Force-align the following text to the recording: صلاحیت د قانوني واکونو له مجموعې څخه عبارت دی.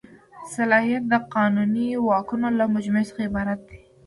صلاحیت 0.55 1.03
د 1.09 1.13
قانوني 1.33 1.87
واکونو 2.07 2.47
له 2.59 2.65
مجموعې 2.75 3.07
څخه 3.09 3.21
عبارت 3.29 3.59
دی. 3.69 3.79